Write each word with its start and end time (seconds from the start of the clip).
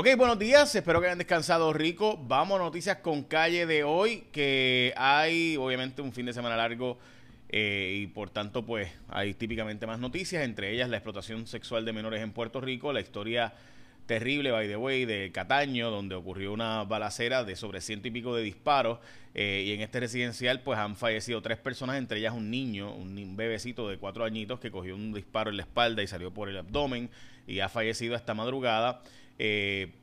Ok, 0.00 0.08
buenos 0.16 0.38
días, 0.38 0.74
espero 0.74 0.98
que 0.98 1.08
hayan 1.08 1.18
descansado 1.18 1.74
rico. 1.74 2.18
Vamos 2.26 2.58
a 2.58 2.64
noticias 2.64 2.96
con 3.00 3.22
calle 3.22 3.66
de 3.66 3.84
hoy, 3.84 4.24
que 4.32 4.94
hay 4.96 5.58
obviamente 5.58 6.00
un 6.00 6.10
fin 6.14 6.24
de 6.24 6.32
semana 6.32 6.56
largo 6.56 6.98
eh, 7.50 7.98
y 8.00 8.06
por 8.06 8.30
tanto 8.30 8.64
pues 8.64 8.90
hay 9.10 9.34
típicamente 9.34 9.86
más 9.86 9.98
noticias, 9.98 10.42
entre 10.42 10.72
ellas 10.72 10.88
la 10.88 10.96
explotación 10.96 11.46
sexual 11.46 11.84
de 11.84 11.92
menores 11.92 12.22
en 12.22 12.32
Puerto 12.32 12.62
Rico, 12.62 12.94
la 12.94 13.02
historia 13.02 13.52
terrible, 14.06 14.52
by 14.52 14.68
the 14.68 14.78
way, 14.78 15.04
de 15.04 15.32
Cataño, 15.32 15.90
donde 15.90 16.14
ocurrió 16.14 16.54
una 16.54 16.84
balacera 16.84 17.44
de 17.44 17.54
sobre 17.54 17.82
ciento 17.82 18.08
y 18.08 18.10
pico 18.10 18.34
de 18.34 18.42
disparos. 18.42 19.00
Eh, 19.34 19.64
y 19.66 19.72
en 19.72 19.82
este 19.82 20.00
residencial, 20.00 20.62
pues 20.62 20.78
han 20.78 20.96
fallecido 20.96 21.42
tres 21.42 21.58
personas, 21.58 21.96
entre 21.96 22.20
ellas 22.20 22.32
un 22.32 22.50
niño, 22.50 22.92
un 22.94 23.36
bebecito 23.36 23.86
de 23.86 23.98
cuatro 23.98 24.24
añitos 24.24 24.60
que 24.60 24.70
cogió 24.70 24.94
un 24.96 25.12
disparo 25.12 25.50
en 25.50 25.58
la 25.58 25.62
espalda 25.64 26.02
y 26.02 26.06
salió 26.06 26.32
por 26.32 26.48
el 26.48 26.56
abdomen 26.56 27.10
y 27.46 27.60
ha 27.60 27.68
fallecido 27.68 28.16
esta 28.16 28.32
madrugada. 28.32 29.02
Eh, 29.42 29.94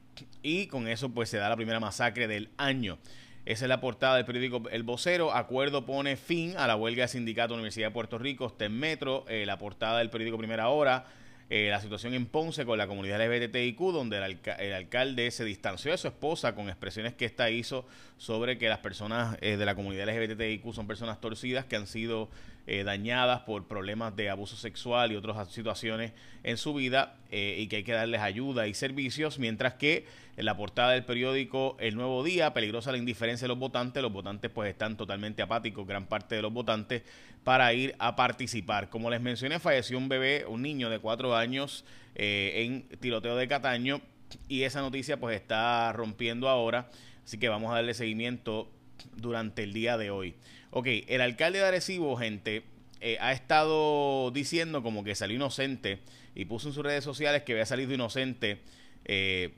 y 0.41 0.65
con 0.65 0.87
eso 0.87 1.09
pues 1.09 1.29
se 1.29 1.37
da 1.37 1.47
la 1.47 1.55
primera 1.55 1.79
masacre 1.79 2.27
del 2.27 2.49
año. 2.57 2.97
Esa 3.45 3.65
es 3.65 3.69
la 3.69 3.79
portada 3.79 4.15
del 4.15 4.25
periódico 4.25 4.67
El 4.71 4.81
Vocero. 4.81 5.31
Acuerdo 5.31 5.85
pone 5.85 6.17
fin 6.17 6.55
a 6.57 6.65
la 6.65 6.75
huelga 6.75 7.03
de 7.03 7.09
sindicato 7.09 7.53
Universidad 7.53 7.87
de 7.87 7.93
Puerto 7.93 8.17
Rico, 8.17 8.47
está 8.47 8.65
en 8.65 8.79
Metro. 8.79 9.25
Eh, 9.29 9.45
la 9.45 9.59
portada 9.59 9.99
del 9.99 10.09
periódico 10.09 10.39
Primera 10.39 10.69
Hora. 10.69 11.05
Eh, 11.49 11.69
la 11.69 11.79
situación 11.79 12.15
en 12.15 12.25
Ponce 12.25 12.65
con 12.65 12.79
la 12.79 12.87
comunidad 12.87 13.21
LGBTIQ, 13.21 13.79
donde 13.93 14.17
el, 14.17 14.73
alcalde 14.73 15.29
se 15.31 15.45
distanció 15.45 15.91
de 15.91 15.97
su 15.97 16.07
esposa 16.07 16.55
con 16.55 16.67
expresiones 16.67 17.13
que 17.13 17.23
ésta 17.23 17.49
hizo 17.51 17.85
sobre 18.17 18.57
que 18.57 18.67
las 18.67 18.79
personas 18.79 19.39
de 19.39 19.55
la 19.65 19.75
comunidad 19.75 20.09
LGBTIQ 20.09 20.73
son 20.73 20.87
personas 20.87 21.21
torcidas 21.21 21.63
que 21.63 21.77
han 21.77 21.87
sido 21.87 22.29
eh, 22.69 22.83
dañadas 22.83 23.43
por 23.43 23.65
problemas 23.65 24.13
de 24.17 24.29
abuso 24.29 24.57
sexual 24.57 25.13
y 25.13 25.15
otras 25.15 25.53
situaciones 25.53 26.11
en 26.43 26.57
su 26.57 26.73
vida 26.73 27.15
eh, 27.31 27.57
y 27.59 27.67
que 27.67 27.77
hay 27.77 27.83
que 27.83 27.93
darles 27.93 28.21
ayuda 28.21 28.67
y 28.67 28.73
servicios, 28.73 29.39
mientras 29.39 29.73
que 29.75 30.05
en 30.37 30.45
la 30.45 30.55
portada 30.55 30.91
del 30.91 31.03
periódico 31.03 31.75
El 31.79 31.95
Nuevo 31.95 32.23
Día, 32.23 32.53
peligrosa 32.53 32.91
la 32.91 32.97
indiferencia 32.97 33.45
de 33.45 33.49
los 33.49 33.57
votantes, 33.57 34.03
los 34.03 34.13
votantes 34.13 34.51
pues 34.51 34.69
están 34.69 34.95
totalmente 34.95 35.41
apáticos, 35.41 35.87
gran 35.87 36.05
parte 36.05 36.35
de 36.35 36.41
los 36.41 36.53
votantes, 36.53 37.03
para 37.43 37.73
ir 37.73 37.95
a 37.99 38.15
participar. 38.15 38.89
Como 38.89 39.09
les 39.09 39.21
mencioné, 39.21 39.59
falleció 39.59 39.97
un 39.97 40.09
bebé, 40.09 40.45
un 40.47 40.61
niño 40.61 40.89
de 40.89 40.99
cuatro 40.99 41.35
años 41.35 41.85
eh, 42.15 42.63
en 42.65 42.99
tiroteo 42.99 43.35
de 43.35 43.47
Cataño 43.47 44.01
y 44.47 44.63
esa 44.63 44.81
noticia 44.81 45.19
pues 45.19 45.35
está 45.35 45.91
rompiendo 45.93 46.49
ahora, 46.49 46.89
así 47.23 47.37
que 47.37 47.49
vamos 47.49 47.71
a 47.71 47.75
darle 47.75 47.93
seguimiento 47.93 48.69
durante 49.15 49.63
el 49.63 49.73
día 49.73 49.97
de 49.97 50.11
hoy. 50.11 50.35
Ok, 50.71 50.87
el 51.07 51.21
alcalde 51.21 51.59
de 51.59 51.65
Arecibo, 51.65 52.15
gente, 52.17 52.63
eh, 53.01 53.17
ha 53.19 53.31
estado 53.31 54.31
diciendo 54.31 54.81
como 54.83 55.03
que 55.03 55.15
salió 55.15 55.35
inocente 55.35 55.99
y 56.35 56.45
puso 56.45 56.67
en 56.67 56.73
sus 56.73 56.83
redes 56.83 57.03
sociales 57.03 57.43
que 57.43 57.53
había 57.53 57.65
salido 57.65 57.93
inocente 57.93 58.61
eh, 59.05 59.53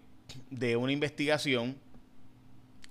de 0.50 0.76
una 0.76 0.92
investigación 0.92 1.78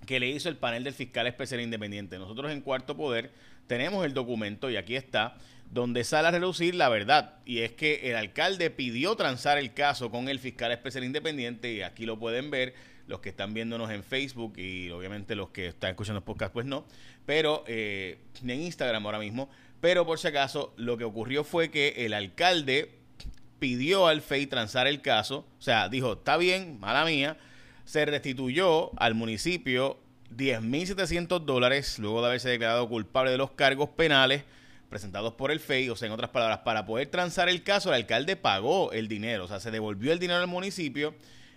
que 0.07 0.21
le 0.21 0.29
hizo 0.29 0.49
el 0.49 0.57
panel 0.57 0.85
del 0.85 0.95
fiscal 0.95 1.27
especial 1.27 1.61
independiente. 1.61 2.19
Nosotros 2.19 2.51
en 2.51 2.63
Cuarto 2.63 2.97
Poder 2.97 3.31
tenemos 3.67 4.05
el 4.07 4.15
documento 4.15 4.71
y 4.71 4.77
aquí 4.77 4.97
está, 4.97 5.37
donde 5.71 6.03
sale 6.05 6.29
a 6.29 6.31
relucir 6.31 6.75
la 6.75 6.89
verdad. 6.89 7.35
Y 7.45 7.59
es 7.59 7.73
que 7.73 8.11
el 8.11 8.17
alcalde 8.17 8.71
pidió 8.71 9.17
transar 9.17 9.59
el 9.59 9.75
caso 9.75 10.11
con 10.11 10.29
el 10.29 10.39
fiscal 10.39 10.73
especial 10.73 11.05
independiente 11.05 11.73
y 11.73 11.83
aquí 11.83 12.07
lo 12.07 12.19
pueden 12.19 12.51
ver 12.51 12.75
los 13.07 13.21
que 13.21 13.31
están 13.31 13.55
viéndonos 13.55 13.91
en 13.91 14.03
Facebook 14.03 14.59
y 14.59 14.91
obviamente 14.91 15.35
los 15.35 15.49
que 15.51 15.69
están 15.69 15.91
escuchando 15.91 16.19
el 16.19 16.25
podcast, 16.25 16.53
pues 16.53 16.67
no, 16.67 16.87
pero 17.25 17.65
eh, 17.67 18.19
en 18.43 18.61
Instagram 18.61 19.05
ahora 19.07 19.19
mismo. 19.19 19.49
Pero 19.81 20.05
por 20.07 20.19
si 20.19 20.29
acaso, 20.29 20.75
lo 20.77 20.97
que 20.97 21.05
ocurrió 21.05 21.45
fue 21.45 21.71
que 21.71 21.95
el 22.05 22.15
alcalde 22.15 22.91
pidió 23.59 24.07
al 24.07 24.23
FEI 24.23 24.47
transar 24.47 24.87
el 24.87 25.03
caso, 25.03 25.47
o 25.59 25.63
sea, 25.63 25.89
dijo, 25.89 26.15
está 26.15 26.37
bien, 26.37 26.79
mala 26.81 27.05
mía, 27.05 27.37
se 27.85 28.05
restituyó 28.05 28.91
al 29.01 29.15
municipio 29.15 29.99
10.700 30.37 31.41
dólares 31.45 31.99
luego 31.99 32.21
de 32.21 32.29
haberse 32.29 32.49
declarado 32.49 32.89
culpable 32.89 33.31
de 33.31 33.39
los 33.39 33.53
cargos 33.53 33.91
penales 33.91 34.45
presentados 34.91 35.35
por 35.35 35.51
el 35.51 35.61
FEI, 35.61 35.91
o 35.91 35.97
sea, 35.97 36.07
en 36.07 36.13
otras 36.13 36.31
palabras, 36.31 36.61
para 36.65 36.87
poder 36.87 37.09
transar 37.09 37.49
el 37.49 37.63
caso, 37.63 37.91
el 37.91 37.97
alcalde 37.97 38.37
pagó 38.37 38.93
el 38.93 39.09
dinero, 39.09 39.45
o 39.45 39.49
sea, 39.49 39.61
se 39.61 39.71
devolvió 39.71 40.13
el 40.13 40.19
dinero 40.19 40.41
al 40.41 40.47
municipio 40.47 41.15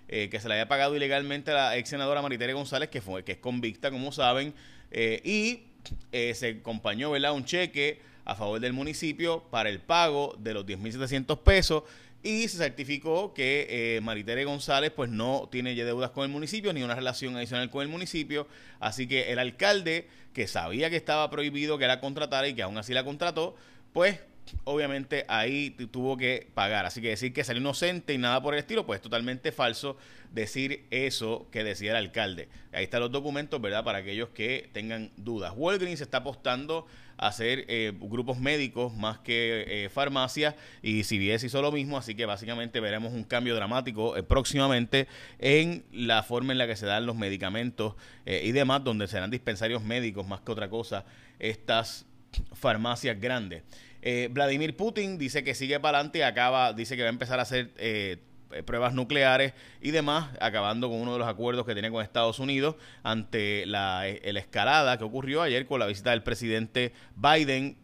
eh, 0.08 0.30
que 0.30 0.40
se 0.40 0.48
le 0.50 0.56
había 0.56 0.68
pagado 0.68 0.96
ilegalmente 0.96 1.52
a 1.52 1.54
la 1.54 1.78
ex 1.78 1.90
senadora 1.90 2.22
Maritere 2.22 2.54
González, 2.54 2.90
que, 2.90 3.02
fue, 3.02 3.24
que 3.24 3.34
es 3.34 3.38
convicta, 3.38 3.92
como 3.92 4.12
saben, 4.12 4.54
eh, 4.92 5.22
y 5.24 5.71
eh, 6.12 6.34
se 6.36 6.60
acompañó 6.60 7.12
¿verdad? 7.12 7.34
un 7.34 7.46
cheque 7.46 8.00
a 8.26 8.36
favor 8.36 8.60
del 8.60 8.74
municipio 8.74 9.44
para 9.50 9.70
el 9.70 9.80
pago 9.80 10.36
de 10.40 10.54
los 10.54 10.66
10.700 10.66 11.40
pesos 11.40 11.84
y 12.24 12.48
se 12.48 12.58
certificó 12.58 13.34
que 13.34 14.00
Maritere 14.04 14.46
González 14.46 14.92
pues 14.96 15.10
no 15.10 15.50
tiene 15.52 15.74
ya 15.74 15.86
deudas 15.86 16.12
con 16.12 16.24
el 16.24 16.30
municipio 16.30 16.72
ni 16.72 16.84
una 16.84 16.94
relación 16.94 17.36
adicional 17.36 17.72
con 17.72 17.82
el 17.82 17.88
municipio, 17.88 18.48
así 18.80 19.08
que 19.08 19.32
el 19.32 19.40
alcalde 19.40 20.08
que 20.34 20.48
sabía 20.48 20.92
que 20.92 20.98
estaba 20.98 21.30
prohibido 21.32 21.80
que 21.80 21.88
la 21.88 22.00
contratara 22.00 22.48
y 22.48 22.54
que 22.54 22.62
aún 22.62 22.78
así 22.78 22.94
la 22.94 23.04
contrató, 23.04 23.56
pues 23.92 24.20
obviamente 24.64 25.26
ahí 25.28 25.72
tuvo 25.92 26.18
que 26.18 26.48
pagar. 26.54 26.86
Así 26.86 27.02
que 27.02 27.10
decir 27.10 27.34
que 27.34 27.44
salió 27.44 27.62
inocente 27.62 28.14
y 28.14 28.18
nada 28.18 28.42
por 28.42 28.54
el 28.54 28.60
estilo, 28.60 28.86
pues 28.86 28.98
es 28.98 29.02
totalmente 29.02 29.52
falso 29.52 29.98
decir 30.32 30.86
eso 30.92 31.48
que 31.52 31.64
decía 31.64 31.92
el 31.92 31.98
alcalde. 31.98 32.50
Ahí 32.72 32.86
están 32.86 33.02
los 33.02 33.12
documentos, 33.12 33.62
¿verdad? 33.62 33.84
Para 33.84 34.00
aquellos 34.00 34.30
que 34.30 34.70
tengan 34.74 35.12
dudas. 35.18 35.54
Walgreens 35.56 36.02
está 36.02 36.18
apostando 36.18 36.86
a 37.18 37.28
hacer 37.28 37.66
eh, 37.68 37.94
grupos 38.00 38.40
médicos 38.40 38.96
más 38.96 39.20
que 39.20 39.66
eh, 39.68 39.90
farmacias 39.90 40.56
y 40.82 41.04
CVS 41.04 41.46
hizo 41.46 41.62
lo 41.62 41.72
mismo, 41.72 41.98
así 41.98 42.16
que 42.16 42.26
básicamente 42.26 42.80
veremos 42.80 43.14
un 43.14 43.24
cambio 43.24 43.56
dramático 43.56 44.18
eh, 44.18 44.24
próximamente 44.24 45.08
en 45.38 45.84
la 45.92 46.24
forma 46.24 46.52
en 46.54 46.58
la 46.58 46.68
que 46.68 46.76
se 46.76 46.86
dan 46.86 47.06
los 47.06 47.16
medicamentos 47.16 47.96
y 48.26 48.52
demás, 48.52 48.84
donde 48.84 49.08
serán 49.08 49.30
dispensarios 49.30 49.84
médicos 49.84 50.28
más 50.28 50.42
que 50.42 50.52
otra 50.52 50.70
cosa 50.70 51.06
estas 51.40 52.06
farmacias 52.54 53.20
grandes. 53.20 53.64
Eh, 54.02 54.30
Vladimir 54.32 54.76
Putin 54.76 55.18
dice 55.18 55.44
que 55.44 55.54
sigue 55.54 55.80
para 55.80 56.00
adelante 56.00 56.20
y 56.20 56.22
acaba, 56.24 56.74
dice 56.74 56.96
que 56.96 57.04
va 57.04 57.10
a 57.10 57.12
empezar 57.12 57.40
a 57.40 57.44
hacer 57.44 57.72
eh, 57.78 58.18
pruebas 58.66 58.94
nucleares 58.94 59.54
y 59.82 59.92
demás, 59.92 60.30
acabando 60.40 60.90
con 60.90 61.00
uno 61.00 61.14
de 61.14 61.20
los 61.20 61.28
acuerdos 61.28 61.66
que 61.66 61.74
tiene 61.74 61.92
con 61.92 62.04
Estados 62.04 62.40
Unidos 62.40 62.76
ante 63.04 63.66
la, 63.66 64.08
eh, 64.08 64.20
escalada 64.24 64.98
que 64.98 65.04
ocurrió 65.04 65.42
ayer 65.42 65.68
con 65.68 65.80
la 65.80 65.86
visita 65.86 66.12
del 66.12 66.24
presidente 66.24 66.94
Biden 67.16 67.78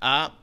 a 0.00 0.34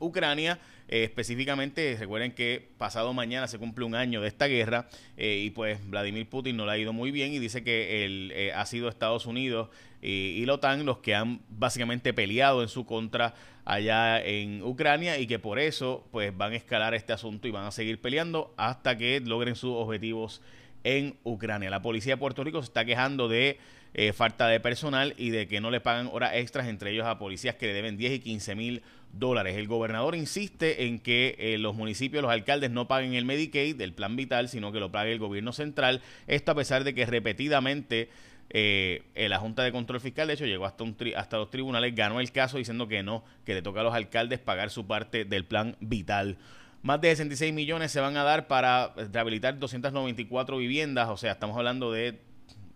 Ucrania. 0.00 0.58
específicamente, 0.88 1.96
recuerden 1.98 2.32
que 2.32 2.68
pasado 2.76 3.14
mañana 3.14 3.48
se 3.48 3.58
cumple 3.58 3.84
un 3.86 3.94
año 3.94 4.20
de 4.20 4.28
esta 4.28 4.46
guerra 4.46 4.86
y 5.16 5.50
pues 5.50 5.78
Vladimir 5.88 6.28
Putin 6.28 6.56
no 6.56 6.66
le 6.66 6.72
ha 6.72 6.78
ido 6.78 6.92
muy 6.92 7.10
bien 7.10 7.32
y 7.32 7.38
dice 7.38 7.64
que 7.64 8.52
ha 8.54 8.66
sido 8.66 8.88
Estados 8.88 9.24
Unidos 9.24 9.70
y, 10.04 10.40
y 10.40 10.46
la 10.46 10.54
OTAN 10.54 10.84
los 10.84 10.98
que 10.98 11.14
han 11.14 11.40
básicamente 11.48 12.12
peleado 12.12 12.62
en 12.62 12.68
su 12.68 12.84
contra 12.84 13.34
allá 13.64 14.22
en 14.22 14.62
Ucrania 14.62 15.18
y 15.18 15.26
que 15.26 15.38
por 15.38 15.58
eso 15.58 16.06
pues 16.10 16.36
van 16.36 16.52
a 16.52 16.56
escalar 16.56 16.94
este 16.94 17.12
asunto 17.12 17.48
y 17.48 17.50
van 17.50 17.64
a 17.64 17.70
seguir 17.70 18.00
peleando 18.00 18.54
hasta 18.56 18.96
que 18.98 19.20
logren 19.20 19.56
sus 19.56 19.72
objetivos 19.72 20.42
en 20.84 21.16
Ucrania. 21.24 21.70
La 21.70 21.82
policía 21.82 22.14
de 22.14 22.18
Puerto 22.18 22.44
Rico 22.44 22.60
se 22.60 22.66
está 22.66 22.84
quejando 22.84 23.28
de 23.28 23.58
eh, 23.94 24.12
falta 24.12 24.48
de 24.48 24.60
personal 24.60 25.14
y 25.16 25.30
de 25.30 25.48
que 25.48 25.60
no 25.60 25.70
le 25.70 25.80
pagan 25.80 26.08
horas 26.12 26.32
extras, 26.34 26.68
entre 26.68 26.90
ellos 26.90 27.06
a 27.06 27.18
policías 27.18 27.54
que 27.54 27.66
le 27.66 27.72
deben 27.72 27.96
10 27.96 28.12
y 28.12 28.18
15 28.18 28.54
mil 28.54 28.82
dólares. 29.12 29.56
El 29.56 29.68
gobernador 29.68 30.14
insiste 30.16 30.86
en 30.86 30.98
que 30.98 31.36
eh, 31.38 31.58
los 31.58 31.74
municipios, 31.74 32.22
los 32.22 32.32
alcaldes 32.32 32.70
no 32.70 32.88
paguen 32.88 33.14
el 33.14 33.24
Medicaid, 33.24 33.76
del 33.76 33.94
plan 33.94 34.16
vital, 34.16 34.48
sino 34.48 34.72
que 34.72 34.80
lo 34.80 34.90
pague 34.90 35.12
el 35.12 35.18
gobierno 35.18 35.52
central. 35.52 36.02
Esto 36.26 36.52
a 36.52 36.54
pesar 36.56 36.84
de 36.84 36.92
que 36.92 37.06
repetidamente 37.06 38.08
eh, 38.56 39.02
la 39.16 39.40
Junta 39.40 39.64
de 39.64 39.72
Control 39.72 40.00
Fiscal, 40.00 40.28
de 40.28 40.34
hecho, 40.34 40.46
llegó 40.46 40.64
hasta, 40.64 40.84
un 40.84 40.96
hasta 41.16 41.38
los 41.38 41.50
tribunales, 41.50 41.92
ganó 41.92 42.20
el 42.20 42.30
caso 42.30 42.56
diciendo 42.56 42.86
que 42.86 43.02
no, 43.02 43.24
que 43.44 43.52
le 43.52 43.62
toca 43.62 43.80
a 43.80 43.82
los 43.82 43.92
alcaldes 43.92 44.38
pagar 44.38 44.70
su 44.70 44.86
parte 44.86 45.24
del 45.24 45.44
plan 45.44 45.76
vital. 45.80 46.38
Más 46.82 47.00
de 47.00 47.08
66 47.08 47.52
millones 47.52 47.90
se 47.90 47.98
van 47.98 48.16
a 48.16 48.22
dar 48.22 48.46
para 48.46 48.94
rehabilitar 49.12 49.58
294 49.58 50.56
viviendas, 50.56 51.08
o 51.08 51.16
sea, 51.16 51.32
estamos 51.32 51.56
hablando 51.56 51.90
de 51.90 52.20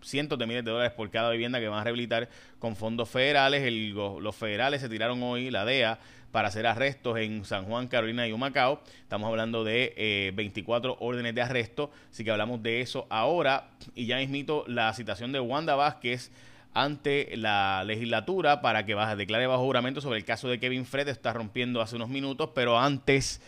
cientos 0.01 0.37
de 0.37 0.47
miles 0.47 0.65
de 0.65 0.71
dólares 0.71 0.91
por 0.91 1.09
cada 1.11 1.29
vivienda 1.29 1.61
que 1.61 1.69
van 1.69 1.79
a 1.79 1.83
rehabilitar 1.85 2.27
con 2.59 2.75
fondos 2.75 3.09
federales. 3.09 3.71
los 3.93 4.35
federales 4.35 4.81
se 4.81 4.89
tiraron 4.89 5.23
hoy, 5.23 5.49
la 5.49 5.63
DEA, 5.63 5.97
para 6.31 6.49
hacer 6.49 6.67
arrestos 6.67 7.17
en 7.17 7.45
San 7.45 7.65
Juan, 7.65 7.87
Carolina 7.87 8.27
y 8.27 8.31
Humacao. 8.31 8.81
Estamos 9.01 9.29
hablando 9.29 9.63
de 9.63 10.31
24 10.35 10.93
eh, 10.93 10.95
órdenes 10.99 11.35
de 11.35 11.41
arresto, 11.41 11.91
así 12.11 12.23
que 12.23 12.31
hablamos 12.31 12.61
de 12.61 12.81
eso 12.81 13.07
ahora. 13.09 13.69
Y 13.95 14.05
ya 14.05 14.17
mismito 14.17 14.63
la 14.67 14.93
citación 14.93 15.31
de 15.31 15.39
Wanda 15.39 15.75
Vázquez 15.75 16.31
ante 16.73 17.35
la 17.35 17.83
legislatura 17.83 18.61
para 18.61 18.85
que 18.85 18.95
declare 19.17 19.47
bajo 19.47 19.63
juramento 19.63 20.01
sobre 20.01 20.19
el 20.19 20.25
caso 20.25 20.47
de 20.47 20.59
Kevin 20.59 20.85
Fred. 20.85 21.07
Está 21.07 21.33
rompiendo 21.33 21.81
hace 21.81 21.95
unos 21.95 22.09
minutos, 22.09 22.51
pero 22.53 22.79
antes 22.79 23.41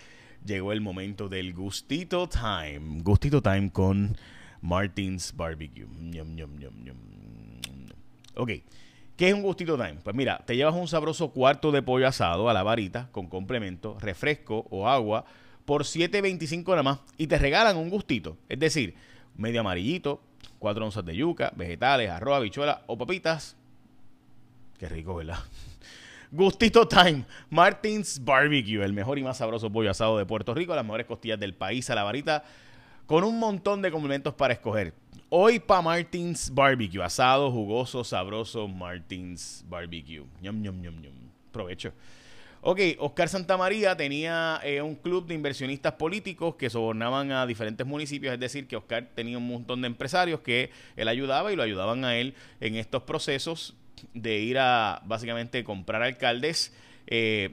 llegó 0.46 0.72
el 0.72 0.82
momento 0.82 1.30
del 1.30 1.54
gustito 1.54 2.28
time. 2.28 3.02
Gustito 3.04 3.42
time 3.42 3.72
con 3.72 4.18
Martins 4.62 5.34
Barbecue. 5.36 5.88
Ok. 8.36 8.52
¿Qué 9.22 9.30
es 9.30 9.36
un 9.36 9.44
gustito 9.44 9.78
time? 9.78 10.00
Pues 10.04 10.16
mira, 10.16 10.42
te 10.48 10.56
llevas 10.56 10.74
un 10.74 10.88
sabroso 10.88 11.30
cuarto 11.30 11.72
de 11.72 11.84
pollo 11.84 12.08
asado 12.08 12.50
a 12.50 12.56
la 12.56 12.64
varita 12.64 13.08
con 13.12 13.28
complemento, 13.28 13.96
refresco 14.00 14.66
o 14.72 14.88
agua 14.88 15.26
por 15.64 15.84
7.25 15.84 16.68
nada 16.70 16.82
más 16.82 17.00
y 17.20 17.28
te 17.28 17.38
regalan 17.38 17.78
un 17.78 17.92
gustito. 17.92 18.36
Es 18.50 18.58
decir, 18.58 18.96
medio 19.38 19.60
amarillito, 19.60 20.24
4 20.58 20.86
onzas 20.86 21.06
de 21.06 21.16
yuca, 21.16 21.54
vegetales, 21.56 22.10
arroz, 22.10 22.38
habichuela 22.38 22.82
o 22.88 22.98
papitas. 22.98 23.56
Qué 24.80 24.90
rico, 24.90 25.14
¿verdad? 25.14 25.38
Gustito 26.32 26.88
Time, 26.88 27.26
Martins 27.52 28.26
Barbecue, 28.26 28.84
el 28.84 28.94
mejor 28.94 29.20
y 29.20 29.24
más 29.24 29.38
sabroso 29.38 29.72
pollo 29.72 29.92
asado 29.92 30.18
de 30.18 30.26
Puerto 30.26 30.56
Rico, 30.56 30.74
las 30.74 30.84
mejores 30.84 31.06
costillas 31.06 31.40
del 31.40 31.54
país 31.54 31.92
a 31.92 31.94
la 31.94 32.02
varita, 32.02 32.44
con 33.06 33.24
un 33.24 33.38
montón 33.38 33.84
de 33.84 33.92
complementos 33.92 34.34
para 34.34 34.56
escoger. 34.56 34.96
Hoy 35.34 35.60
para 35.60 35.82
Martins 35.82 36.54
Barbecue, 36.54 37.02
asado, 37.02 37.50
jugoso, 37.50 38.04
sabroso, 38.04 38.68
Martins 38.68 39.64
Barbecue. 39.70 40.26
Ñom, 40.42 40.62
ñom, 40.62 40.82
ñom, 40.82 41.00
ñom. 41.00 41.14
Provecho. 41.54 41.94
Ok, 42.60 42.82
Oscar 43.00 43.30
Santamaría 43.30 43.96
tenía 43.96 44.60
eh, 44.62 44.82
un 44.82 44.96
club 44.96 45.28
de 45.28 45.34
inversionistas 45.34 45.94
políticos 45.94 46.56
que 46.56 46.70
sobornaban 46.70 47.32
a 47.32 47.46
diferentes 47.46 47.88
municipios, 47.88 48.34
es 48.34 48.42
decir, 48.42 48.68
que 48.68 48.76
Oscar 48.76 49.08
tenía 49.16 49.38
un 49.38 49.48
montón 49.48 49.80
de 49.80 49.88
empresarios 49.88 50.42
que 50.42 50.70
él 50.98 51.08
ayudaba 51.08 51.54
y 51.54 51.56
lo 51.56 51.64
ayudaban 51.64 52.04
a 52.04 52.18
él 52.18 52.36
en 52.60 52.76
estos 52.76 53.04
procesos 53.04 53.78
de 54.14 54.38
ir 54.40 54.60
a 54.60 55.02
básicamente 55.06 55.64
comprar 55.64 56.04
alcaldes. 56.04 56.76
Eh, 57.08 57.52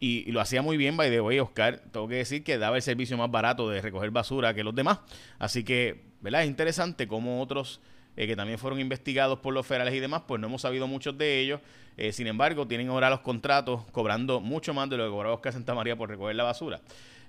y, 0.00 0.32
lo 0.32 0.40
hacía 0.40 0.62
muy 0.62 0.78
bien, 0.78 0.96
by 0.96 1.10
the 1.10 1.20
Oscar. 1.20 1.82
Tengo 1.92 2.08
que 2.08 2.16
decir 2.16 2.42
que 2.42 2.56
daba 2.56 2.76
el 2.76 2.82
servicio 2.82 3.18
más 3.18 3.30
barato 3.30 3.68
de 3.68 3.82
recoger 3.82 4.10
basura 4.10 4.54
que 4.54 4.64
los 4.64 4.74
demás. 4.74 5.00
Así 5.38 5.62
que, 5.62 6.04
¿verdad? 6.22 6.42
Es 6.42 6.48
interesante 6.48 7.06
cómo 7.06 7.42
otros 7.42 7.82
eh, 8.16 8.26
que 8.26 8.34
también 8.34 8.58
fueron 8.58 8.80
investigados 8.80 9.40
por 9.40 9.52
los 9.52 9.66
federales 9.66 9.92
y 9.94 10.00
demás, 10.00 10.22
pues 10.26 10.40
no 10.40 10.46
hemos 10.46 10.62
sabido 10.62 10.86
muchos 10.86 11.18
de 11.18 11.40
ellos. 11.40 11.60
Eh, 11.98 12.12
sin 12.12 12.26
embargo, 12.26 12.66
tienen 12.66 12.88
ahora 12.88 13.10
los 13.10 13.20
contratos 13.20 13.84
cobrando 13.92 14.40
mucho 14.40 14.72
más 14.72 14.88
de 14.88 14.96
lo 14.96 15.04
que 15.04 15.10
cobraba 15.10 15.34
Oscar 15.34 15.52
Santa 15.52 15.74
María 15.74 15.96
por 15.96 16.08
recoger 16.08 16.34
la 16.34 16.44
basura. 16.44 16.80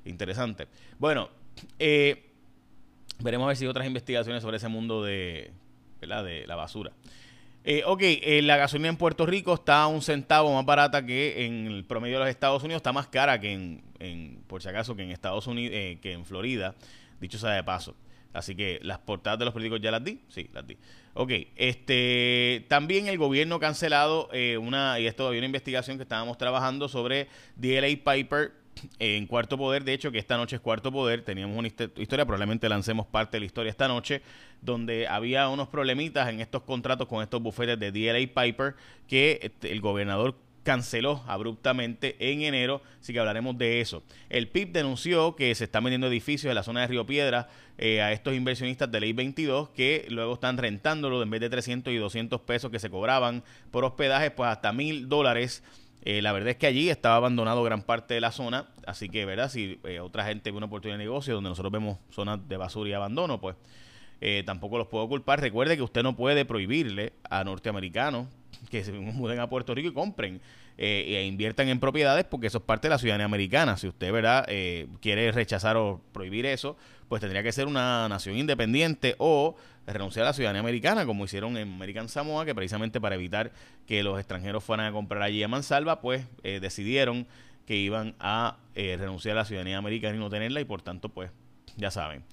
Interesante. 0.06 0.68
Bueno, 0.98 1.30
veremos 3.20 3.46
a 3.46 3.48
ver 3.50 3.58
si 3.58 3.66
hay 3.66 3.70
otras 3.70 3.86
investigaciones 3.86 4.42
sobre 4.42 4.58
ese 4.58 4.70
mundo 4.70 5.04
de, 5.04 5.52
de 6.00 6.48
la 6.48 6.56
basura. 6.56 6.94
Eh, 7.64 7.84
ok, 7.86 8.02
eh, 8.02 8.42
la 8.42 8.58
gasolina 8.58 8.90
en 8.90 8.98
Puerto 8.98 9.26
Rico 9.26 9.54
está 9.54 9.84
a 9.84 9.88
un 9.88 10.02
centavo 10.02 10.54
más 10.54 10.66
barata 10.66 11.06
que 11.06 11.46
en 11.46 11.68
el 11.68 11.86
promedio 11.86 12.16
de 12.16 12.26
los 12.26 12.30
Estados 12.30 12.64
Unidos, 12.64 12.80
está 12.80 12.92
más 12.92 13.08
cara 13.08 13.40
que 13.40 13.54
en, 13.54 14.44
por 14.48 14.64
si 14.64 14.70
acaso, 14.70 14.96
que 14.96 15.04
en 15.04 15.12
Estados 15.12 15.46
Unidos, 15.46 15.74
eh, 15.76 16.00
que 16.02 16.14
en 16.14 16.26
Florida, 16.26 16.74
dicho 17.20 17.38
sea 17.38 17.52
de 17.52 17.64
paso. 17.64 17.96
Así 18.34 18.56
que 18.56 18.80
las 18.82 18.98
portadas 19.00 19.38
de 19.38 19.46
los 19.46 19.54
políticos 19.54 19.80
ya 19.82 19.92
las 19.92 20.04
di, 20.04 20.22
sí, 20.30 20.50
las 20.54 20.66
di. 20.66 20.78
Ok, 21.14 21.32
este, 21.56 22.66
también 22.70 23.08
el 23.08 23.18
gobierno 23.18 23.56
ha 23.56 23.60
cancelado 23.60 24.30
eh, 24.32 24.58
una, 24.58 25.00
y 25.00 25.06
esto 25.06 25.28
había 25.28 25.40
una 25.40 25.48
investigación 25.48 25.98
que 25.98 26.04
estábamos 26.04 26.38
trabajando 26.38 26.88
sobre 26.88 27.28
DLA 27.58 27.90
Piper 28.04 28.54
en 29.00 29.28
Cuarto 29.28 29.58
Poder, 29.58 29.84
de 29.84 29.94
hecho 29.94 30.12
que 30.12 30.18
esta 30.18 30.38
noche 30.38 30.56
es 30.56 30.62
Cuarto 30.62 30.92
Poder, 30.92 31.24
teníamos 31.24 31.58
una 31.58 31.68
historia, 31.68 32.26
probablemente 32.26 32.70
lancemos 32.70 33.06
parte 33.06 33.38
de 33.38 33.42
la 33.42 33.46
historia 33.46 33.70
esta 33.70 33.88
noche, 33.88 34.22
donde 34.62 35.08
había 35.08 35.50
unos 35.50 35.68
problemitas 35.68 36.30
en 36.30 36.42
estos 36.42 36.64
contratos 36.64 37.08
con 37.08 37.22
estos 37.24 37.42
bufetes 37.42 37.80
de 37.80 37.92
DLA 37.92 38.28
Piper 38.34 38.76
que 39.08 39.40
este, 39.42 39.72
el 39.72 39.82
gobernador 39.82 40.36
canceló 40.64 41.24
abruptamente 41.28 42.16
en 42.20 42.42
enero, 42.42 42.82
así 43.00 43.14
que 43.14 43.20
hablaremos 43.20 43.58
de 43.58 43.82
eso. 43.82 44.04
El 44.30 44.48
PIB 44.48 44.72
denunció 44.72 45.36
que 45.36 45.54
se 45.56 45.64
están 45.64 45.84
vendiendo 45.84 46.08
edificios 46.08 46.50
en 46.52 46.56
la 46.56 46.64
zona 46.64 46.82
de 46.82 46.88
Río 46.88 47.06
Piedra 47.06 47.50
eh, 47.78 48.02
a 48.02 48.12
estos 48.12 48.36
inversionistas 48.36 48.92
de 48.92 49.00
Ley 49.00 49.14
22 49.14 49.70
que 49.70 50.06
luego 50.10 50.36
están 50.36 50.58
rentándolo 50.58 51.24
en 51.24 51.30
vez 51.30 51.42
de 51.42 51.50
300 51.50 51.92
y 51.94 51.98
200 51.98 52.42
pesos 52.42 52.72
que 52.72 52.80
se 52.80 52.90
cobraban 52.90 53.44
por 53.72 53.86
hospedaje, 53.86 54.32
pues 54.32 54.50
hasta 54.50 54.72
mil 54.72 55.10
dólares 55.10 55.64
eh, 56.04 56.22
la 56.22 56.32
verdad 56.32 56.50
es 56.50 56.58
que 56.58 56.68
allí 56.68 56.90
estaba 56.90 57.16
abandonado 57.16 57.64
gran 57.64 57.84
parte 57.84 58.16
de 58.16 58.22
la 58.22 58.32
zona, 58.32 58.68
así 58.88 59.08
que, 59.10 59.26
¿verdad? 59.26 59.50
Si 59.50 59.80
eh, 59.84 60.00
otra 60.00 60.26
gente 60.26 60.50
ve 60.50 60.58
una 60.58 60.66
oportunidad 60.66 60.98
de 60.98 61.04
negocio 61.04 61.36
donde 61.36 61.50
nosotros 61.50 61.72
vemos 61.72 62.00
zonas 62.10 62.40
de 62.48 62.58
basura 62.58 62.90
y 62.90 62.94
abandono, 62.94 63.40
pues 63.40 63.56
eh, 64.20 64.44
tampoco 64.46 64.80
los 64.80 64.88
puedo 64.88 65.08
culpar. 65.08 65.40
Recuerde 65.40 65.76
que 65.76 65.84
usted 65.84 66.02
no 66.02 66.16
puede 66.16 66.44
prohibirle 66.46 67.14
a 67.30 67.44
norteamericanos 67.44 68.28
que 68.70 68.84
se 68.84 68.92
muden 68.92 69.40
a 69.40 69.50
Puerto 69.50 69.76
Rico 69.76 69.90
y 69.90 69.94
compren 69.94 70.42
e 70.84 71.26
inviertan 71.26 71.70
en 71.70 71.80
propiedades 71.80 72.26
porque 72.26 72.48
eso 72.48 72.58
es 72.58 72.64
parte 72.64 72.88
de 72.88 72.94
la 72.94 72.98
ciudadanía 72.98 73.26
americana. 73.26 73.78
Si 73.78 73.88
usted, 73.88 74.12
¿verdad?, 74.12 74.48
quiere 75.00 75.32
rechazar 75.32 75.78
o 75.78 76.02
prohibir 76.12 76.48
eso, 76.48 76.76
pues 77.08 77.20
tendría 77.20 77.44
que 77.44 77.52
ser 77.52 77.68
una 77.68 78.08
nación 78.10 78.38
independiente 78.38 79.16
o 79.18 79.56
renunciar 79.86 80.26
a 80.26 80.30
la 80.30 80.34
ciudadanía 80.34 80.62
americana, 80.62 81.06
como 81.06 81.26
hicieron 81.26 81.58
en 81.58 81.74
American 81.74 82.10
Samoa, 82.10 82.46
que 82.46 82.56
precisamente 82.56 83.02
para 83.02 83.16
evitar 83.16 83.52
que 83.86 84.04
los 84.04 84.18
extranjeros 84.20 84.64
fueran 84.64 84.86
a 84.86 84.92
comprar 84.92 85.22
allí 85.22 85.44
a 85.44 85.48
Mansalva, 85.48 86.02
pues 86.02 86.26
eh, 86.44 86.60
decidieron 86.62 87.28
que 87.66 87.76
iban 87.76 88.16
a 88.20 88.58
eh, 88.76 88.96
renunciar 88.98 89.38
a 89.38 89.42
la 89.42 89.46
ciudadanía 89.46 89.78
americana 89.78 90.16
y 90.16 90.20
no 90.20 90.30
tenerla, 90.30 90.62
y 90.62 90.66
por 90.66 90.82
tanto, 90.82 91.10
pues, 91.10 91.32
ya 91.78 91.92
saben. 91.92 92.24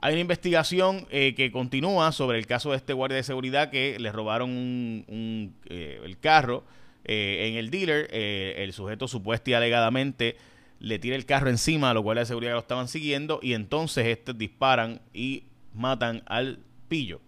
Hay 0.00 0.12
una 0.12 0.20
investigación 0.20 1.06
eh, 1.10 1.34
que 1.34 1.50
continúa 1.50 2.12
sobre 2.12 2.38
el 2.38 2.46
caso 2.46 2.70
de 2.70 2.76
este 2.76 2.92
guardia 2.92 3.16
de 3.16 3.24
seguridad 3.24 3.70
que 3.70 3.98
le 3.98 4.12
robaron 4.12 4.50
un, 4.50 5.56
el 5.68 6.18
carro 6.20 6.62
en 7.08 7.56
el 7.56 7.70
dealer. 7.70 8.08
el 8.12 8.72
sujeto 8.72 9.08
supuesto 9.08 9.50
y 9.50 9.54
alegadamente 9.54 10.36
le 10.80 10.98
tira 10.98 11.16
el 11.16 11.26
carro 11.26 11.50
encima 11.50 11.90
a 11.90 11.94
los 11.94 12.02
guardias 12.02 12.28
de 12.28 12.32
seguridad 12.32 12.52
lo 12.52 12.60
estaban 12.60 12.88
siguiendo 12.88 13.40
y 13.42 13.54
entonces 13.54 14.06
estos 14.06 14.38
disparan 14.38 15.00
y 15.12 15.44
matan 15.74 16.22
al 16.26 16.60
pillo. 16.88 17.20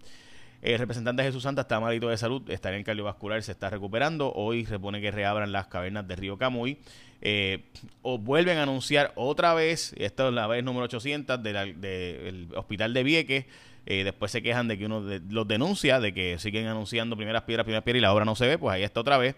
El 0.62 0.78
representante 0.78 1.22
de 1.22 1.28
Jesús 1.28 1.42
Santa 1.42 1.62
está 1.62 1.80
malito 1.80 2.08
de 2.08 2.18
salud, 2.18 2.42
está 2.50 2.74
en 2.74 2.84
cardiovascular, 2.84 3.42
se 3.42 3.52
está 3.52 3.70
recuperando. 3.70 4.30
Hoy 4.34 4.66
se 4.66 4.78
pone 4.78 5.00
que 5.00 5.10
reabran 5.10 5.52
las 5.52 5.68
cavernas 5.68 6.06
de 6.06 6.16
Río 6.16 6.36
Camuy. 6.36 6.78
Eh, 7.22 7.64
o 8.02 8.18
vuelven 8.18 8.58
a 8.58 8.62
anunciar 8.62 9.12
otra 9.14 9.52
vez, 9.54 9.94
esta 9.98 10.28
es 10.28 10.34
la 10.34 10.46
vez 10.46 10.64
número 10.64 10.84
800 10.84 11.42
del 11.42 12.48
hospital 12.54 12.92
de 12.92 13.02
Vieques. 13.02 13.46
Eh, 13.86 14.04
después 14.04 14.30
se 14.30 14.42
quejan 14.42 14.68
de 14.68 14.76
que 14.76 14.84
uno 14.84 15.02
los 15.30 15.48
denuncia, 15.48 15.98
de 15.98 16.12
que 16.12 16.38
siguen 16.38 16.66
anunciando 16.66 17.16
primeras 17.16 17.42
piedras, 17.42 17.64
primeras 17.64 17.82
piedras 17.82 18.00
y 18.00 18.02
la 18.02 18.12
obra 18.12 18.26
no 18.26 18.36
se 18.36 18.46
ve. 18.46 18.58
Pues 18.58 18.74
ahí 18.74 18.82
está 18.82 19.00
otra 19.00 19.16
vez. 19.16 19.36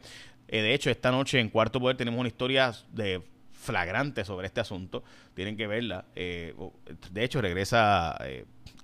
Eh, 0.52 0.62
de 0.62 0.72
hecho, 0.72 0.88
esta 0.88 1.10
noche 1.10 1.40
en 1.40 1.48
Cuarto 1.48 1.80
Poder 1.80 1.96
tenemos 1.96 2.20
una 2.20 2.28
historia 2.28 2.72
de 2.92 3.20
flagrante 3.50 4.24
sobre 4.24 4.46
este 4.46 4.60
asunto. 4.60 5.02
Tienen 5.34 5.56
que 5.56 5.66
verla. 5.66 6.04
de 6.14 7.24
hecho, 7.24 7.40
regresa 7.40 8.16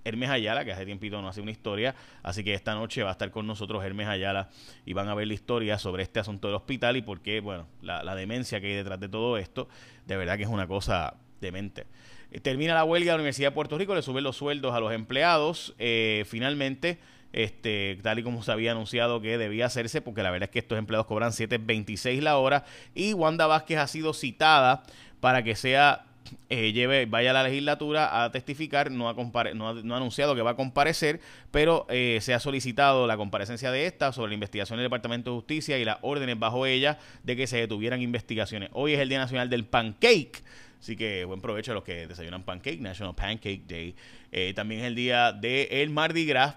Hermes 0.08 0.30
Ayala, 0.30 0.64
que 0.64 0.72
hace 0.72 0.84
tiempito 0.84 1.20
no 1.22 1.28
hace 1.28 1.40
una 1.40 1.50
historia, 1.50 1.94
así 2.22 2.42
que 2.42 2.54
esta 2.54 2.74
noche 2.74 3.02
va 3.02 3.10
a 3.10 3.12
estar 3.12 3.30
con 3.30 3.46
nosotros 3.46 3.84
Hermes 3.84 4.08
Ayala 4.08 4.48
y 4.84 4.92
van 4.92 5.08
a 5.08 5.14
ver 5.14 5.28
la 5.28 5.34
historia 5.34 5.78
sobre 5.78 6.02
este 6.02 6.20
asunto 6.20 6.48
del 6.48 6.56
hospital 6.56 6.96
y 6.96 7.02
por 7.02 7.20
qué, 7.20 7.40
bueno, 7.40 7.66
la, 7.82 8.14
demencia 8.14 8.60
que 8.60 8.68
hay 8.68 8.74
detrás 8.74 8.98
de 8.98 9.08
todo 9.08 9.36
esto, 9.38 9.68
de 10.06 10.16
verdad 10.16 10.36
que 10.36 10.44
es 10.44 10.48
una 10.48 10.66
cosa 10.66 11.14
demente. 11.40 11.86
Eh, 12.30 12.40
termina 12.40 12.74
la 12.74 12.84
huelga 12.84 13.12
de 13.12 13.18
la 13.18 13.22
Universidad 13.22 13.48
de 13.50 13.54
Puerto 13.54 13.78
Rico, 13.78 13.94
le 13.94 14.02
suben 14.02 14.24
los 14.24 14.36
sueldos 14.36 14.74
a 14.74 14.80
los 14.80 14.92
empleados, 14.92 15.74
eh, 15.78 16.24
finalmente 16.26 16.98
este, 17.32 17.98
tal 18.02 18.18
y 18.18 18.22
como 18.22 18.42
se 18.42 18.52
había 18.52 18.72
anunciado 18.72 19.20
que 19.20 19.38
debía 19.38 19.66
hacerse, 19.66 20.00
porque 20.00 20.22
la 20.22 20.30
verdad 20.30 20.48
es 20.48 20.52
que 20.52 20.58
estos 20.60 20.78
empleados 20.78 21.06
cobran 21.06 21.32
7.26 21.32 22.20
la 22.20 22.38
hora 22.38 22.64
y 22.94 23.12
Wanda 23.12 23.46
Vázquez 23.46 23.78
ha 23.78 23.86
sido 23.86 24.14
citada 24.14 24.82
para 25.20 25.42
que 25.42 25.56
sea 25.56 26.04
eh, 26.50 26.72
lleve, 26.72 27.06
vaya 27.06 27.30
a 27.30 27.32
la 27.32 27.42
legislatura 27.42 28.24
a 28.24 28.32
testificar, 28.32 28.90
no 28.90 29.08
ha, 29.08 29.14
no 29.54 29.68
ha, 29.68 29.96
anunciado 29.96 30.34
que 30.34 30.42
va 30.42 30.52
a 30.52 30.56
comparecer, 30.56 31.20
pero 31.50 31.86
eh, 31.88 32.18
se 32.20 32.34
ha 32.34 32.40
solicitado 32.40 33.06
la 33.06 33.16
comparecencia 33.16 33.70
de 33.70 33.86
esta 33.86 34.12
sobre 34.12 34.30
la 34.30 34.34
investigación 34.34 34.78
del 34.78 34.86
Departamento 34.86 35.30
de 35.30 35.36
Justicia 35.36 35.78
y 35.78 35.84
las 35.84 35.98
órdenes 36.02 36.38
bajo 36.38 36.66
ella 36.66 36.98
de 37.22 37.36
que 37.36 37.46
se 37.46 37.58
detuvieran 37.58 38.02
investigaciones. 38.02 38.70
Hoy 38.72 38.94
es 38.94 39.00
el 39.00 39.08
Día 39.08 39.18
Nacional 39.18 39.48
del 39.48 39.64
Pancake. 39.64 40.42
Así 40.80 40.96
que 40.96 41.24
buen 41.24 41.40
provecho 41.40 41.72
a 41.72 41.74
los 41.74 41.82
que 41.82 42.06
desayunan 42.06 42.44
pancake, 42.44 42.80
National 42.80 43.14
Pancake 43.14 43.62
Day. 43.66 43.96
Eh, 44.30 44.52
también 44.54 44.82
es 44.82 44.86
el 44.86 44.94
día 44.94 45.32
del 45.32 45.66
el 45.70 45.90
Mardi 45.90 46.24
Gras, 46.24 46.54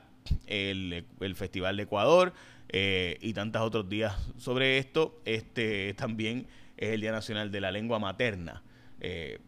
el, 0.47 1.05
Festival 1.35 1.77
de 1.77 1.83
Ecuador 1.83 2.33
y 2.71 3.33
tantos 3.33 3.61
otros 3.61 3.89
días 3.89 4.15
sobre 4.37 4.77
esto. 4.77 5.21
Este 5.25 5.93
también 5.95 6.47
es 6.77 6.89
el 6.89 7.01
Día 7.01 7.11
Nacional 7.11 7.51
de 7.51 7.61
la 7.61 7.71
Lengua 7.71 7.99
Materna. 7.99 8.63
Eh, 8.99 9.39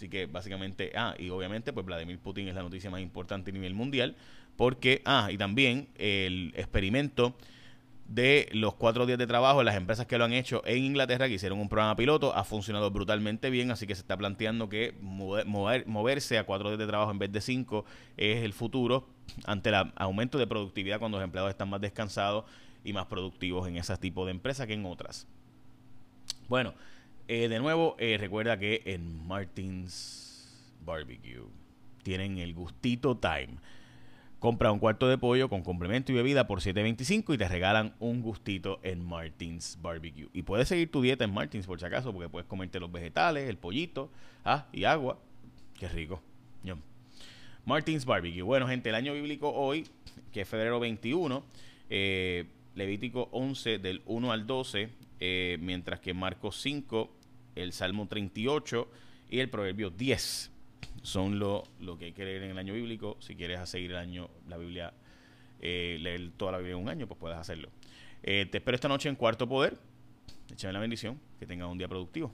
Así 0.00 0.08
que 0.08 0.24
básicamente, 0.24 0.92
ah, 0.96 1.14
y 1.18 1.28
obviamente 1.28 1.74
pues 1.74 1.84
Vladimir 1.84 2.18
Putin 2.18 2.48
es 2.48 2.54
la 2.54 2.62
noticia 2.62 2.88
más 2.88 3.02
importante 3.02 3.50
a 3.50 3.52
nivel 3.52 3.74
mundial, 3.74 4.16
porque, 4.56 5.02
ah, 5.04 5.28
y 5.30 5.36
también 5.36 5.88
el 5.98 6.54
experimento 6.56 7.36
de 8.08 8.48
los 8.52 8.76
cuatro 8.76 9.04
días 9.04 9.18
de 9.18 9.26
trabajo, 9.26 9.62
las 9.62 9.76
empresas 9.76 10.06
que 10.06 10.16
lo 10.16 10.24
han 10.24 10.32
hecho 10.32 10.62
en 10.64 10.84
Inglaterra, 10.84 11.28
que 11.28 11.34
hicieron 11.34 11.60
un 11.60 11.68
programa 11.68 11.96
piloto, 11.96 12.34
ha 12.34 12.44
funcionado 12.44 12.90
brutalmente 12.90 13.50
bien, 13.50 13.70
así 13.70 13.86
que 13.86 13.94
se 13.94 14.00
está 14.00 14.16
planteando 14.16 14.70
que 14.70 14.94
mover, 15.02 15.86
moverse 15.86 16.38
a 16.38 16.44
cuatro 16.44 16.70
días 16.70 16.78
de 16.78 16.86
trabajo 16.86 17.10
en 17.10 17.18
vez 17.18 17.30
de 17.30 17.42
cinco 17.42 17.84
es 18.16 18.42
el 18.42 18.54
futuro 18.54 19.06
ante 19.44 19.70
el 19.70 19.92
aumento 19.96 20.38
de 20.38 20.46
productividad 20.46 20.98
cuando 20.98 21.18
los 21.18 21.24
empleados 21.24 21.50
están 21.50 21.70
más 21.70 21.80
descansados 21.80 22.44
y 22.84 22.92
más 22.92 23.06
productivos 23.06 23.68
en 23.68 23.76
ese 23.76 23.96
tipo 23.96 24.24
de 24.24 24.32
empresas 24.32 24.66
que 24.66 24.74
en 24.74 24.86
otras. 24.86 25.26
Bueno, 26.48 26.74
eh, 27.28 27.48
de 27.48 27.58
nuevo, 27.60 27.96
eh, 27.98 28.16
recuerda 28.18 28.58
que 28.58 28.82
en 28.86 29.26
Martins 29.26 30.74
Barbecue 30.84 31.46
tienen 32.02 32.38
el 32.38 32.54
gustito 32.54 33.16
time. 33.16 33.58
Compra 34.40 34.72
un 34.72 34.78
cuarto 34.78 35.06
de 35.06 35.18
pollo 35.18 35.50
con 35.50 35.62
complemento 35.62 36.12
y 36.12 36.14
bebida 36.14 36.46
por 36.46 36.60
7.25 36.60 37.34
y 37.34 37.38
te 37.38 37.46
regalan 37.46 37.94
un 38.00 38.22
gustito 38.22 38.80
en 38.82 39.04
Martins 39.04 39.78
Barbecue. 39.82 40.28
Y 40.32 40.42
puedes 40.42 40.66
seguir 40.66 40.90
tu 40.90 41.02
dieta 41.02 41.24
en 41.24 41.34
Martins 41.34 41.66
por 41.66 41.78
si 41.78 41.84
acaso, 41.84 42.12
porque 42.12 42.30
puedes 42.30 42.48
comerte 42.48 42.80
los 42.80 42.90
vegetales, 42.90 43.48
el 43.48 43.58
pollito, 43.58 44.10
ah, 44.44 44.66
y 44.72 44.84
agua. 44.84 45.18
Qué 45.78 45.88
rico. 45.88 46.22
Martins 47.64 48.04
Barbecue. 48.04 48.42
Bueno, 48.42 48.66
gente, 48.66 48.88
el 48.88 48.94
año 48.94 49.12
bíblico 49.12 49.50
hoy, 49.52 49.86
que 50.32 50.42
es 50.42 50.48
febrero 50.48 50.80
21, 50.80 51.44
eh, 51.88 52.46
Levítico 52.74 53.28
11 53.32 53.78
del 53.78 54.02
1 54.06 54.32
al 54.32 54.46
12, 54.46 54.88
eh, 55.20 55.58
mientras 55.60 56.00
que 56.00 56.14
Marcos 56.14 56.60
5, 56.62 57.10
el 57.56 57.72
Salmo 57.72 58.06
38 58.06 58.90
y 59.30 59.40
el 59.40 59.50
Proverbio 59.50 59.90
10 59.90 60.50
son 61.02 61.38
lo, 61.38 61.64
lo 61.80 61.98
que 61.98 62.06
hay 62.06 62.12
que 62.12 62.24
leer 62.24 62.42
en 62.44 62.52
el 62.52 62.58
año 62.58 62.74
bíblico. 62.74 63.16
Si 63.20 63.34
quieres 63.34 63.68
seguir 63.68 63.90
el 63.90 63.96
año, 63.98 64.30
la 64.48 64.56
Biblia, 64.56 64.94
eh, 65.60 65.98
leer 66.00 66.30
toda 66.36 66.52
la 66.52 66.58
Biblia 66.58 66.76
en 66.76 66.82
un 66.82 66.88
año, 66.88 67.06
pues 67.06 67.18
puedes 67.18 67.36
hacerlo. 67.36 67.68
te 68.22 68.42
espero 68.52 68.74
esta 68.74 68.88
noche 68.88 69.08
en 69.08 69.16
Cuarto 69.16 69.48
Poder. 69.48 69.76
Échame 70.52 70.72
la 70.72 70.80
bendición. 70.80 71.20
Que 71.38 71.46
tengas 71.46 71.68
un 71.68 71.78
día 71.78 71.88
productivo. 71.88 72.32